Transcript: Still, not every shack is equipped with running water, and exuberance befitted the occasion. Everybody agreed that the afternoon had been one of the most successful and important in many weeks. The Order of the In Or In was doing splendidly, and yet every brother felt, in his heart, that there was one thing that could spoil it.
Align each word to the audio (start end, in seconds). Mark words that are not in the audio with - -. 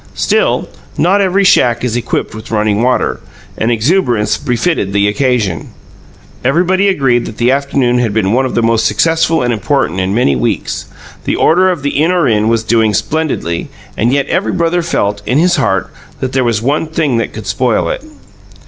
Still, 0.15 0.67
not 0.97 1.21
every 1.21 1.43
shack 1.43 1.83
is 1.83 1.95
equipped 1.95 2.33
with 2.33 2.49
running 2.49 2.81
water, 2.81 3.19
and 3.55 3.71
exuberance 3.71 4.35
befitted 4.35 4.93
the 4.93 5.07
occasion. 5.07 5.67
Everybody 6.43 6.87
agreed 6.87 7.25
that 7.27 7.37
the 7.37 7.51
afternoon 7.51 7.99
had 7.99 8.11
been 8.11 8.33
one 8.33 8.43
of 8.47 8.55
the 8.55 8.63
most 8.63 8.87
successful 8.87 9.43
and 9.43 9.53
important 9.53 9.99
in 9.99 10.15
many 10.15 10.35
weeks. 10.35 10.85
The 11.25 11.35
Order 11.35 11.69
of 11.69 11.83
the 11.83 12.01
In 12.01 12.11
Or 12.11 12.27
In 12.27 12.47
was 12.49 12.63
doing 12.63 12.95
splendidly, 12.95 13.69
and 13.95 14.11
yet 14.11 14.27
every 14.27 14.53
brother 14.53 14.81
felt, 14.81 15.21
in 15.27 15.37
his 15.37 15.57
heart, 15.57 15.91
that 16.19 16.31
there 16.31 16.43
was 16.43 16.63
one 16.63 16.87
thing 16.87 17.17
that 17.17 17.31
could 17.31 17.45
spoil 17.45 17.87
it. 17.89 18.03